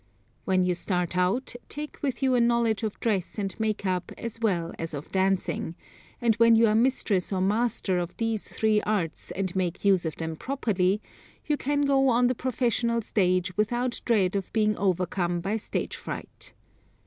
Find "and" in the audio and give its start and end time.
3.37-3.53, 6.19-6.33, 9.29-9.55